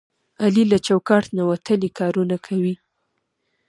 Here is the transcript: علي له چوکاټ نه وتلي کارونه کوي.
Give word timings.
علي 0.43 0.63
له 0.71 0.77
چوکاټ 0.87 1.25
نه 1.37 1.43
وتلي 1.49 1.89
کارونه 1.99 2.35
کوي. 2.45 2.75